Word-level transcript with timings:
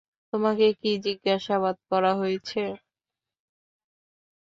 তোমাকে 0.33 0.65
কী 0.79 0.91
জিজ্ঞাসাবাদ 1.05 1.75
করা 1.89 2.11
হয়েছে? 2.15 2.61